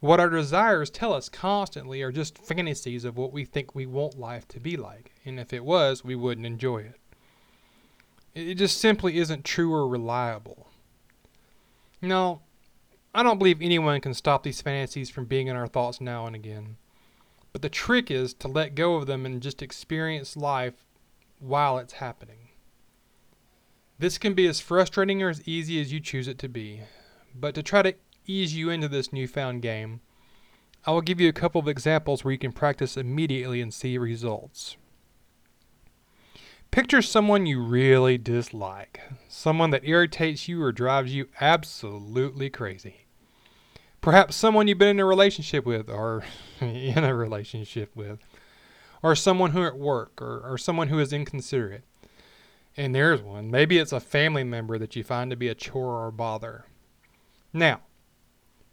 What 0.00 0.18
our 0.18 0.30
desires 0.30 0.88
tell 0.88 1.12
us 1.12 1.28
constantly 1.28 2.00
are 2.02 2.10
just 2.10 2.38
fantasies 2.38 3.04
of 3.04 3.18
what 3.18 3.32
we 3.32 3.44
think 3.44 3.74
we 3.74 3.84
want 3.84 4.18
life 4.18 4.48
to 4.48 4.60
be 4.60 4.76
like. 4.76 5.12
And 5.26 5.38
if 5.38 5.52
it 5.52 5.64
was, 5.64 6.02
we 6.02 6.14
wouldn't 6.14 6.46
enjoy 6.46 6.78
it. 6.78 7.00
It 8.34 8.54
just 8.54 8.80
simply 8.80 9.18
isn't 9.18 9.44
true 9.44 9.74
or 9.74 9.86
reliable. 9.86 10.68
No, 12.00 12.40
I 13.14 13.22
don't 13.22 13.38
believe 13.38 13.60
anyone 13.60 14.00
can 14.00 14.14
stop 14.14 14.42
these 14.42 14.62
fantasies 14.62 15.10
from 15.10 15.26
being 15.26 15.48
in 15.48 15.56
our 15.56 15.66
thoughts 15.66 16.00
now 16.00 16.26
and 16.26 16.34
again. 16.34 16.76
But 17.52 17.60
the 17.60 17.68
trick 17.68 18.10
is 18.10 18.32
to 18.34 18.48
let 18.48 18.74
go 18.74 18.94
of 18.94 19.06
them 19.06 19.26
and 19.26 19.42
just 19.42 19.60
experience 19.60 20.36
life 20.36 20.86
while 21.40 21.78
it's 21.78 21.94
happening. 21.94 22.48
This 23.98 24.16
can 24.16 24.32
be 24.32 24.46
as 24.46 24.60
frustrating 24.60 25.22
or 25.22 25.28
as 25.28 25.46
easy 25.46 25.78
as 25.80 25.92
you 25.92 26.00
choose 26.00 26.28
it 26.28 26.38
to 26.38 26.48
be. 26.48 26.82
But 27.34 27.54
to 27.56 27.62
try 27.62 27.82
to 27.82 27.94
ease 28.30 28.54
you 28.54 28.70
into 28.70 28.88
this 28.88 29.12
newfound 29.12 29.62
game, 29.62 30.00
I 30.86 30.92
will 30.92 31.02
give 31.02 31.20
you 31.20 31.28
a 31.28 31.34
couple 31.34 31.60
of 31.60 31.68
examples 31.68 32.24
where 32.24 32.32
you 32.32 32.38
can 32.38 32.52
practice 32.52 32.96
immediately 32.96 33.60
and 33.60 33.72
see 33.74 33.98
results. 33.98 34.76
Picture 36.70 37.02
someone 37.02 37.46
you 37.46 37.60
really 37.60 38.16
dislike, 38.16 39.00
someone 39.28 39.70
that 39.70 39.84
irritates 39.84 40.46
you 40.48 40.62
or 40.62 40.70
drives 40.70 41.12
you 41.12 41.28
absolutely 41.40 42.48
crazy. 42.48 43.06
Perhaps 44.00 44.36
someone 44.36 44.68
you've 44.68 44.78
been 44.78 44.88
in 44.90 45.00
a 45.00 45.04
relationship 45.04 45.66
with, 45.66 45.90
or 45.90 46.24
in 46.60 47.04
a 47.04 47.14
relationship 47.14 47.94
with, 47.94 48.20
or 49.02 49.16
someone 49.16 49.50
who 49.50 49.64
at 49.64 49.76
work, 49.76 50.22
or, 50.22 50.40
or 50.44 50.56
someone 50.56 50.88
who 50.88 51.00
is 51.00 51.12
inconsiderate. 51.12 51.84
And 52.76 52.94
there's 52.94 53.20
one. 53.20 53.50
Maybe 53.50 53.78
it's 53.78 53.92
a 53.92 54.00
family 54.00 54.44
member 54.44 54.78
that 54.78 54.94
you 54.94 55.02
find 55.02 55.30
to 55.30 55.36
be 55.36 55.48
a 55.48 55.54
chore 55.54 56.06
or 56.06 56.10
bother. 56.10 56.64
Now, 57.52 57.80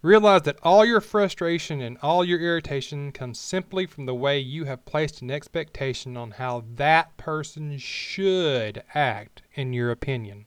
realize 0.08 0.44
that 0.44 0.58
all 0.64 0.86
your 0.86 1.02
frustration 1.02 1.82
and 1.82 1.98
all 2.02 2.24
your 2.24 2.40
irritation 2.40 3.12
comes 3.12 3.38
simply 3.38 3.86
from 3.86 4.06
the 4.06 4.16
way 4.16 4.40
you 4.40 4.66
have 4.66 4.86
placed 4.86 5.22
an 5.22 5.30
expectation 5.30 6.16
on 6.18 6.32
how 6.32 6.64
that 6.76 7.16
person 7.18 7.78
should 7.78 8.84
act, 8.96 9.42
in 9.54 9.74
your 9.74 9.92
opinion. 9.92 10.46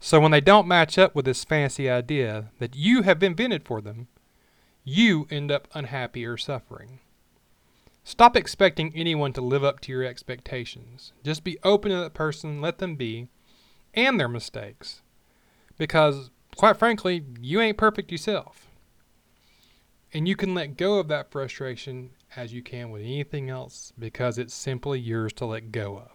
So 0.00 0.20
when 0.20 0.32
they 0.32 0.40
don't 0.40 0.68
match 0.68 0.98
up 0.98 1.14
with 1.14 1.24
this 1.24 1.44
fancy 1.44 1.88
idea 1.88 2.50
that 2.58 2.76
you 2.76 3.02
have 3.02 3.22
invented 3.22 3.64
for 3.64 3.80
them, 3.80 4.08
you 4.84 5.26
end 5.30 5.50
up 5.50 5.68
unhappy 5.74 6.24
or 6.24 6.36
suffering. 6.36 7.00
Stop 8.04 8.36
expecting 8.36 8.92
anyone 8.94 9.32
to 9.34 9.40
live 9.40 9.62
up 9.62 9.80
to 9.80 9.92
your 9.92 10.04
expectations. 10.04 11.12
Just 11.22 11.44
be 11.44 11.58
open 11.62 11.90
to 11.90 11.98
that 11.98 12.14
person, 12.14 12.60
let 12.60 12.78
them 12.78 12.96
be, 12.96 13.28
and 13.92 14.18
their 14.18 14.28
mistakes. 14.28 15.02
Because, 15.76 16.30
quite 16.58 16.76
frankly, 16.76 17.24
you 17.40 17.60
ain't 17.60 17.78
perfect 17.78 18.10
yourself. 18.12 18.66
And 20.12 20.26
you 20.26 20.34
can 20.36 20.54
let 20.54 20.76
go 20.76 20.98
of 20.98 21.08
that 21.08 21.30
frustration 21.30 22.10
as 22.34 22.52
you 22.52 22.62
can 22.62 22.90
with 22.90 23.02
anything 23.02 23.48
else 23.48 23.92
because 23.98 24.38
it's 24.38 24.54
simply 24.54 24.98
yours 24.98 25.32
to 25.34 25.46
let 25.46 25.70
go 25.70 25.98
of. 25.98 26.10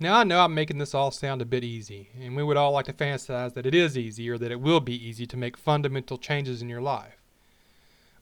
Now, 0.00 0.18
I 0.18 0.24
know 0.24 0.40
I'm 0.40 0.54
making 0.54 0.78
this 0.78 0.94
all 0.94 1.12
sound 1.12 1.40
a 1.40 1.46
bit 1.46 1.62
easy, 1.62 2.10
and 2.20 2.34
we 2.34 2.42
would 2.42 2.56
all 2.56 2.72
like 2.72 2.86
to 2.86 2.92
fantasize 2.92 3.54
that 3.54 3.66
it 3.66 3.74
is 3.74 3.96
easy 3.96 4.28
or 4.28 4.36
that 4.38 4.50
it 4.50 4.60
will 4.60 4.80
be 4.80 5.08
easy 5.08 5.26
to 5.26 5.36
make 5.36 5.56
fundamental 5.56 6.18
changes 6.18 6.60
in 6.60 6.68
your 6.68 6.82
life. 6.82 7.22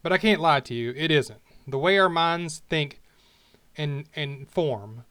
But 0.03 0.13
I 0.13 0.19
can't 0.19 0.41
lie 0.41 0.61
to 0.61 0.75
you, 0.75 0.93
it 0.95 1.11
isn't. 1.11 1.41
The 1.67 1.79
way 1.79 1.99
our 1.99 2.11
minds 2.11 2.61
think 2.69 3.01
and, 3.79 4.05
and 4.15 4.49
form 4.51 5.05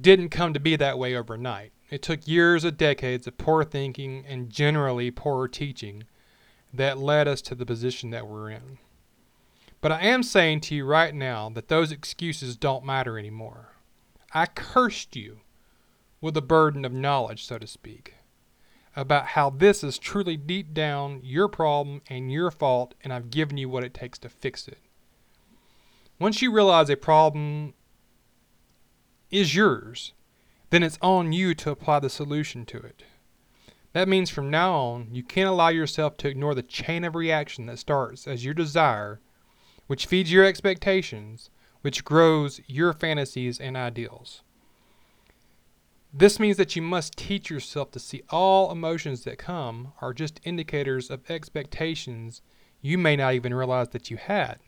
didn't 0.00 0.28
come 0.28 0.54
to 0.54 0.60
be 0.60 0.76
that 0.76 0.98
way 0.98 1.16
overnight. 1.16 1.72
It 1.90 2.02
took 2.02 2.26
years 2.26 2.64
of 2.64 2.76
decades 2.76 3.26
of 3.26 3.38
poor 3.38 3.62
thinking 3.64 4.24
and 4.26 4.50
generally 4.50 5.10
poor 5.10 5.46
teaching 5.46 6.04
that 6.72 6.98
led 6.98 7.28
us 7.28 7.40
to 7.42 7.54
the 7.54 7.66
position 7.66 8.10
that 8.10 8.26
we're 8.26 8.50
in. 8.50 8.78
But 9.80 9.92
I 9.92 10.02
am 10.02 10.22
saying 10.22 10.62
to 10.62 10.74
you 10.74 10.84
right 10.84 11.14
now 11.14 11.48
that 11.50 11.68
those 11.68 11.92
excuses 11.92 12.56
don't 12.56 12.84
matter 12.84 13.18
anymore. 13.18 13.74
I 14.34 14.46
cursed 14.46 15.14
you 15.14 15.40
with 16.20 16.36
a 16.36 16.42
burden 16.42 16.84
of 16.84 16.92
knowledge, 16.92 17.44
so 17.44 17.58
to 17.58 17.66
speak, 17.66 18.14
about 18.96 19.28
how 19.28 19.50
this 19.50 19.84
is 19.84 19.98
truly 19.98 20.36
deep 20.36 20.74
down 20.74 21.20
your 21.22 21.46
problem 21.46 22.02
and 22.08 22.32
your 22.32 22.50
fault, 22.50 22.94
and 23.04 23.12
I've 23.12 23.30
given 23.30 23.58
you 23.58 23.68
what 23.68 23.84
it 23.84 23.94
takes 23.94 24.18
to 24.20 24.28
fix 24.28 24.66
it. 24.66 24.78
Once 26.18 26.42
you 26.42 26.50
realize 26.50 26.90
a 26.90 26.96
problem 26.96 27.74
is 29.30 29.54
yours, 29.54 30.14
then 30.70 30.82
it's 30.82 30.98
on 31.00 31.32
you 31.32 31.54
to 31.54 31.70
apply 31.70 32.00
the 32.00 32.10
solution 32.10 32.64
to 32.66 32.78
it. 32.78 33.04
That 33.92 34.08
means 34.08 34.28
from 34.28 34.50
now 34.50 34.74
on, 34.74 35.08
you 35.12 35.22
can't 35.22 35.48
allow 35.48 35.68
yourself 35.68 36.16
to 36.18 36.28
ignore 36.28 36.54
the 36.54 36.62
chain 36.62 37.04
of 37.04 37.14
reaction 37.14 37.66
that 37.66 37.78
starts 37.78 38.26
as 38.26 38.44
your 38.44 38.52
desire, 38.52 39.20
which 39.86 40.06
feeds 40.06 40.30
your 40.30 40.44
expectations, 40.44 41.50
which 41.80 42.04
grows 42.04 42.60
your 42.66 42.92
fantasies 42.92 43.58
and 43.58 43.76
ideals. 43.76 44.42
This 46.12 46.40
means 46.40 46.56
that 46.56 46.74
you 46.74 46.82
must 46.82 47.16
teach 47.16 47.50
yourself 47.50 47.90
to 47.92 47.98
see 47.98 48.22
all 48.30 48.72
emotions 48.72 49.24
that 49.24 49.38
come 49.38 49.92
are 50.00 50.14
just 50.14 50.40
indicators 50.44 51.10
of 51.10 51.30
expectations 51.30 52.42
you 52.80 52.98
may 52.98 53.16
not 53.16 53.34
even 53.34 53.52
realize 53.52 53.88
that 53.90 54.10
you 54.10 54.16
had. 54.16 54.58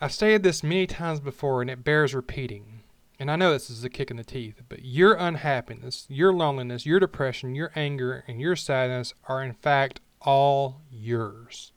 I've 0.00 0.12
stated 0.12 0.42
this 0.42 0.62
many 0.62 0.86
times 0.86 1.20
before 1.20 1.62
and 1.62 1.70
it 1.70 1.84
bears 1.84 2.14
repeating. 2.14 2.75
And 3.18 3.30
I 3.30 3.36
know 3.36 3.52
this 3.52 3.70
is 3.70 3.82
a 3.82 3.88
kick 3.88 4.10
in 4.10 4.18
the 4.18 4.24
teeth, 4.24 4.60
but 4.68 4.84
your 4.84 5.14
unhappiness, 5.14 6.06
your 6.08 6.32
loneliness, 6.32 6.84
your 6.84 7.00
depression, 7.00 7.54
your 7.54 7.72
anger, 7.74 8.24
and 8.28 8.40
your 8.40 8.56
sadness 8.56 9.14
are 9.26 9.42
in 9.42 9.54
fact 9.54 10.00
all 10.20 10.82
yours. 10.90 11.72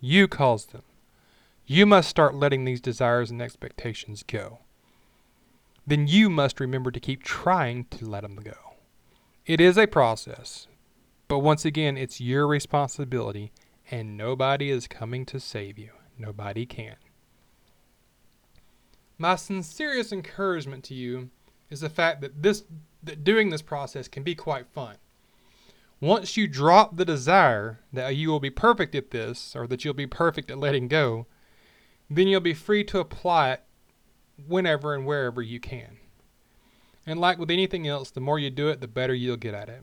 You 0.00 0.26
caused 0.26 0.72
them. 0.72 0.82
You 1.64 1.86
must 1.86 2.08
start 2.08 2.34
letting 2.34 2.64
these 2.64 2.80
desires 2.80 3.30
and 3.30 3.40
expectations 3.40 4.24
go 4.24 4.58
then 5.86 6.06
you 6.06 6.30
must 6.30 6.60
remember 6.60 6.90
to 6.90 7.00
keep 7.00 7.22
trying 7.22 7.84
to 7.86 8.06
let 8.06 8.22
them 8.22 8.36
go. 8.36 8.76
It 9.46 9.60
is 9.60 9.76
a 9.76 9.86
process, 9.86 10.68
but 11.28 11.40
once 11.40 11.64
again, 11.64 11.96
it's 11.96 12.20
your 12.20 12.46
responsibility, 12.46 13.52
and 13.90 14.16
nobody 14.16 14.70
is 14.70 14.86
coming 14.86 15.26
to 15.26 15.40
save 15.40 15.78
you. 15.78 15.90
Nobody 16.16 16.66
can. 16.66 16.96
My 19.18 19.36
sincerest 19.36 20.12
encouragement 20.12 20.84
to 20.84 20.94
you 20.94 21.30
is 21.70 21.80
the 21.80 21.88
fact 21.88 22.20
that 22.20 22.42
this 22.42 22.64
that 23.02 23.24
doing 23.24 23.50
this 23.50 23.62
process 23.62 24.08
can 24.08 24.22
be 24.22 24.34
quite 24.34 24.66
fun. 24.68 24.96
Once 26.00 26.36
you 26.36 26.46
drop 26.46 26.96
the 26.96 27.04
desire 27.04 27.80
that 27.92 28.14
you 28.16 28.28
will 28.28 28.40
be 28.40 28.50
perfect 28.50 28.94
at 28.94 29.10
this 29.10 29.54
or 29.54 29.66
that 29.66 29.84
you'll 29.84 29.94
be 29.94 30.06
perfect 30.06 30.50
at 30.50 30.58
letting 30.58 30.88
go, 30.88 31.26
then 32.10 32.26
you'll 32.28 32.40
be 32.40 32.54
free 32.54 32.84
to 32.84 32.98
apply 32.98 33.52
it 33.52 33.62
whenever 34.46 34.94
and 34.94 35.06
wherever 35.06 35.40
you 35.40 35.60
can. 35.60 35.98
And 37.06 37.20
like 37.20 37.38
with 37.38 37.50
anything 37.50 37.86
else, 37.86 38.10
the 38.10 38.20
more 38.20 38.38
you 38.38 38.50
do 38.50 38.68
it, 38.68 38.80
the 38.80 38.88
better 38.88 39.14
you'll 39.14 39.36
get 39.36 39.54
at 39.54 39.68
it. 39.68 39.82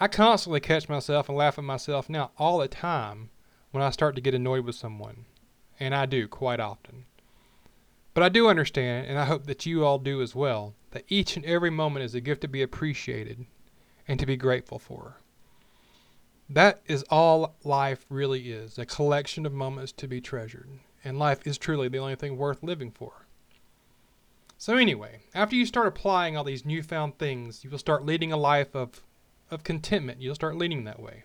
I 0.00 0.08
constantly 0.08 0.60
catch 0.60 0.88
myself 0.88 1.28
and 1.28 1.38
laugh 1.38 1.58
at 1.58 1.64
myself 1.64 2.08
now 2.08 2.32
all 2.36 2.58
the 2.58 2.68
time 2.68 3.30
when 3.70 3.82
I 3.82 3.90
start 3.90 4.14
to 4.16 4.20
get 4.20 4.34
annoyed 4.34 4.64
with 4.64 4.74
someone. 4.74 5.26
And 5.78 5.94
I 5.94 6.06
do 6.06 6.28
quite 6.28 6.60
often. 6.60 7.06
But 8.14 8.22
I 8.22 8.28
do 8.28 8.48
understand, 8.48 9.08
and 9.08 9.18
I 9.18 9.24
hope 9.24 9.46
that 9.46 9.66
you 9.66 9.84
all 9.84 9.98
do 9.98 10.22
as 10.22 10.34
well, 10.34 10.74
that 10.92 11.04
each 11.08 11.36
and 11.36 11.44
every 11.44 11.70
moment 11.70 12.04
is 12.04 12.14
a 12.14 12.20
gift 12.20 12.42
to 12.42 12.48
be 12.48 12.62
appreciated 12.62 13.44
and 14.06 14.20
to 14.20 14.26
be 14.26 14.36
grateful 14.36 14.78
for. 14.78 15.16
That 16.48 16.80
is 16.86 17.04
all 17.10 17.56
life 17.64 18.06
really 18.08 18.52
is 18.52 18.78
a 18.78 18.86
collection 18.86 19.44
of 19.46 19.52
moments 19.52 19.90
to 19.92 20.06
be 20.06 20.20
treasured. 20.20 20.68
And 21.02 21.18
life 21.18 21.46
is 21.46 21.58
truly 21.58 21.88
the 21.88 21.98
only 21.98 22.14
thing 22.14 22.36
worth 22.36 22.62
living 22.62 22.92
for. 22.92 23.26
So 24.56 24.76
anyway, 24.76 25.20
after 25.34 25.56
you 25.56 25.66
start 25.66 25.88
applying 25.88 26.36
all 26.36 26.44
these 26.44 26.64
newfound 26.64 27.18
things, 27.18 27.64
you 27.64 27.70
will 27.70 27.78
start 27.78 28.06
leading 28.06 28.32
a 28.32 28.36
life 28.36 28.74
of, 28.74 29.02
of 29.50 29.64
contentment. 29.64 30.22
You'll 30.22 30.34
start 30.36 30.56
leading 30.56 30.84
that 30.84 31.00
way. 31.00 31.24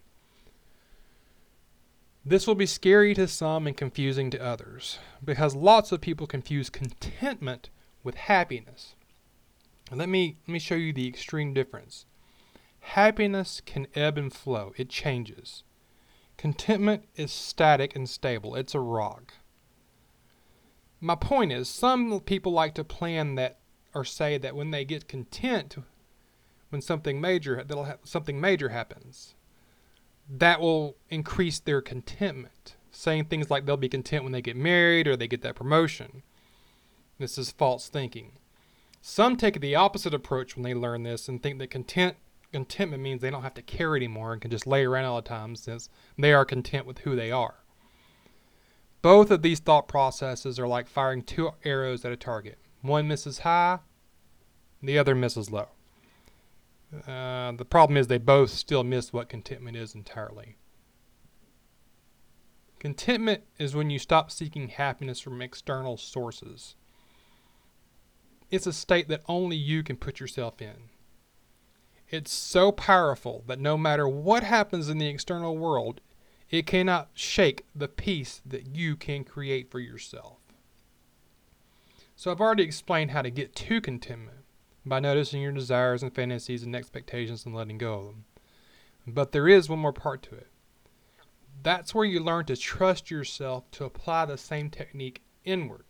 This 2.26 2.46
will 2.46 2.56
be 2.56 2.66
scary 2.66 3.14
to 3.16 3.28
some 3.28 3.66
and 3.66 3.76
confusing 3.76 4.30
to 4.32 4.44
others 4.44 5.00
because 5.24 5.56
lots 5.56 5.92
of 5.92 6.02
people 6.02 6.28
confuse 6.28 6.70
contentment 6.70 7.70
with 8.04 8.16
happiness. 8.16 8.96
Let 9.92 10.10
me 10.10 10.38
let 10.48 10.54
me 10.54 10.60
show 10.60 10.76
you 10.76 10.94
the 10.94 11.08
extreme 11.08 11.54
difference. 11.54 12.06
Happiness 12.82 13.62
can 13.66 13.88
ebb 13.96 14.18
and 14.18 14.32
flow. 14.32 14.74
It 14.78 14.90
changes. 14.90 15.64
Contentment 16.38 17.06
is 17.16 17.32
static 17.32 17.96
and 17.96 18.08
stable. 18.10 18.56
It's 18.56 18.76
a 18.76 18.80
rock 18.80 19.34
my 21.02 21.16
point 21.16 21.52
is, 21.52 21.70
some 21.70 22.20
people 22.22 22.52
like 22.52 22.74
to 22.76 22.84
plan 22.84 23.36
that 23.36 23.60
or 23.94 24.04
say 24.04 24.38
that 24.38 24.56
when 24.56 24.72
they 24.72 24.86
get 24.86 25.08
content, 25.08 25.78
when 26.70 26.82
something 26.82 27.20
major 27.20 27.66
something 28.04 28.40
major 28.40 28.70
happens, 28.70 29.34
that 30.30 30.62
will 30.62 30.96
increase 31.10 31.60
their 31.60 31.82
contentment. 31.82 32.76
Saying 32.92 33.26
things 33.26 33.50
like 33.50 33.66
they'll 33.66 33.78
be 33.78 33.90
content 33.90 34.24
when 34.24 34.34
they 34.34 34.42
get 34.42 34.58
married 34.58 35.08
or 35.08 35.16
they 35.16 35.28
get 35.28 35.42
that 35.42 35.56
promotion. 35.56 36.22
This 37.18 37.38
is 37.38 37.52
false 37.52 37.90
thinking. 37.90 38.34
Some 39.02 39.38
take 39.38 39.60
the 39.60 39.76
opposite 39.76 40.14
approach 40.14 40.56
when 40.56 40.64
they 40.64 40.74
learn 40.74 41.04
this 41.04 41.30
and 41.30 41.42
think 41.42 41.60
that 41.60 41.72
content 41.72 42.18
contentment 42.52 43.04
means 43.04 43.22
they 43.22 43.30
don't 43.30 43.44
have 43.44 43.54
to 43.54 43.62
care 43.62 43.96
anymore 43.96 44.34
and 44.34 44.42
can 44.42 44.50
just 44.50 44.66
lay 44.66 44.84
around 44.84 45.06
all 45.06 45.22
the 45.22 45.28
time 45.28 45.56
since 45.56 45.88
they 46.18 46.34
are 46.34 46.46
content 46.46 46.86
with 46.86 47.00
who 47.00 47.16
they 47.16 47.32
are. 47.32 47.56
Both 49.02 49.32
of 49.32 49.44
these 49.44 49.60
thought 49.60 49.88
processes 49.88 50.60
are 50.60 50.68
like 50.68 50.88
firing 50.88 51.22
two 51.22 51.52
arrows 51.64 52.04
at 52.04 52.12
a 52.12 52.18
target. 52.18 52.58
One 52.82 53.08
misses 53.08 53.40
high, 53.40 53.80
the 54.82 54.98
other 54.98 55.16
misses 55.16 55.52
low. 55.52 55.70
Uh, 56.92 57.52
the 57.52 57.66
problem 57.66 57.98
is 57.98 58.08
they 58.08 58.18
both 58.18 58.50
still 58.50 58.84
miss 58.84 59.14
what 59.14 59.30
contentment 59.30 59.78
is 59.78 59.94
entirely. 59.94 60.56
Contentment 62.80 63.44
is 63.58 63.76
when 63.76 63.90
you 63.90 64.00
stop 64.00 64.32
seeking 64.32 64.70
happiness 64.70 65.20
from 65.20 65.42
external 65.42 65.98
sources. 65.98 66.76
It's 68.50 68.66
a 68.66 68.74
state 68.74 69.08
that 69.10 69.22
only 69.28 69.56
you 69.56 69.84
can 69.84 69.98
put 69.98 70.20
yourself 70.20 70.62
in. 70.62 70.90
It's 72.10 72.32
so 72.32 72.72
powerful 72.72 73.44
that 73.48 73.60
no 73.60 73.78
matter 73.78 74.08
what 74.08 74.44
happens 74.44 74.90
in 74.90 74.98
the 74.98 75.08
external 75.08 75.58
world, 75.58 76.02
it 76.50 76.66
cannot 76.66 77.10
shake 77.14 77.66
the 77.76 77.88
peace 77.88 78.42
that 78.46 78.76
you 78.76 78.96
can 78.96 79.24
create 79.24 79.70
for 79.70 79.80
yourself. 79.80 80.38
So, 82.16 82.32
I've 82.32 82.42
already 82.42 82.64
explained 82.64 83.12
how 83.12 83.22
to 83.22 83.30
get 83.30 83.56
to 83.56 83.80
contentment 83.80 84.40
by 84.86 85.00
noticing 85.00 85.42
your 85.42 85.52
desires 85.52 86.04
and 86.04 86.14
fantasies 86.14 86.64
and 86.64 86.76
expectations 86.76 87.46
and 87.46 87.56
letting 87.56 87.78
go 87.78 87.94
of 87.94 88.06
them. 88.06 88.26
But 89.08 89.32
there 89.32 89.48
is 89.48 89.70
one 89.70 89.80
more 89.80 89.94
part 89.94 90.22
to 90.24 90.36
it 90.36 90.48
that's 91.64 91.94
where 91.94 92.06
you 92.06 92.20
learn 92.20 92.46
to 92.46 92.56
trust 92.56 93.12
yourself 93.12 93.70
to 93.72 93.86
apply 93.86 94.26
the 94.26 94.38
same 94.38 94.70
technique 94.70 95.22
inward 95.44 95.84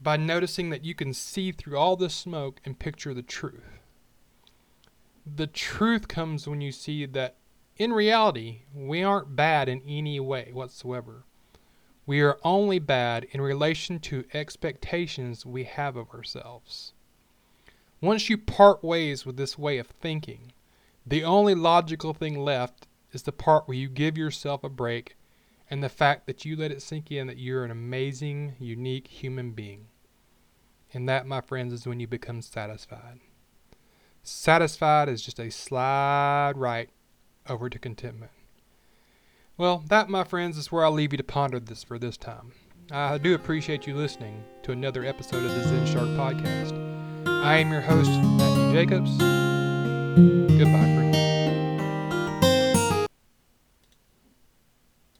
by 0.00 0.16
noticing 0.16 0.70
that 0.70 0.84
you 0.84 0.94
can 0.94 1.14
see 1.14 1.52
through 1.52 1.78
all 1.78 1.96
the 1.96 2.10
smoke 2.10 2.60
and 2.64 2.78
picture 2.78 3.14
the 3.14 3.22
truth. 3.22 3.62
The 5.24 5.46
truth 5.46 6.08
comes 6.08 6.46
when 6.46 6.60
you 6.60 6.72
see 6.72 7.06
that 7.06 7.36
in 7.76 7.92
reality, 7.92 8.62
we 8.74 9.02
aren't 9.02 9.34
bad 9.36 9.68
in 9.68 9.82
any 9.86 10.20
way 10.20 10.50
whatsoever. 10.52 11.24
We 12.06 12.20
are 12.20 12.38
only 12.44 12.78
bad 12.78 13.24
in 13.30 13.40
relation 13.40 13.98
to 14.00 14.24
expectations 14.34 15.46
we 15.46 15.64
have 15.64 15.96
of 15.96 16.10
ourselves. 16.10 16.92
Once 18.04 18.28
you 18.28 18.36
part 18.36 18.84
ways 18.84 19.24
with 19.24 19.38
this 19.38 19.56
way 19.56 19.78
of 19.78 19.86
thinking, 19.86 20.52
the 21.06 21.24
only 21.24 21.54
logical 21.54 22.12
thing 22.12 22.38
left 22.38 22.86
is 23.12 23.22
the 23.22 23.32
part 23.32 23.66
where 23.66 23.78
you 23.78 23.88
give 23.88 24.18
yourself 24.18 24.62
a 24.62 24.68
break 24.68 25.16
and 25.70 25.82
the 25.82 25.88
fact 25.88 26.26
that 26.26 26.44
you 26.44 26.54
let 26.54 26.70
it 26.70 26.82
sink 26.82 27.10
in 27.10 27.26
that 27.26 27.38
you're 27.38 27.64
an 27.64 27.70
amazing, 27.70 28.56
unique 28.58 29.08
human 29.08 29.52
being. 29.52 29.86
And 30.92 31.08
that, 31.08 31.26
my 31.26 31.40
friends, 31.40 31.72
is 31.72 31.86
when 31.86 31.98
you 31.98 32.06
become 32.06 32.42
satisfied. 32.42 33.20
Satisfied 34.22 35.08
is 35.08 35.22
just 35.22 35.40
a 35.40 35.50
slide 35.50 36.58
right 36.58 36.90
over 37.48 37.70
to 37.70 37.78
contentment. 37.78 38.32
Well, 39.56 39.82
that, 39.88 40.10
my 40.10 40.24
friends, 40.24 40.58
is 40.58 40.70
where 40.70 40.84
I'll 40.84 40.92
leave 40.92 41.14
you 41.14 41.16
to 41.16 41.24
ponder 41.24 41.58
this 41.58 41.82
for 41.82 41.98
this 41.98 42.18
time. 42.18 42.52
I 42.90 43.16
do 43.16 43.34
appreciate 43.34 43.86
you 43.86 43.96
listening 43.96 44.44
to 44.62 44.72
another 44.72 45.06
episode 45.06 45.42
of 45.42 45.54
the 45.54 45.62
Zen 45.62 45.86
Shark 45.86 46.08
podcast. 46.08 46.93
I 47.44 47.58
am 47.58 47.70
your 47.70 47.82
host, 47.82 48.08
Matthew 48.08 48.72
Jacobs. 48.72 49.18
Goodbye. 50.56 51.03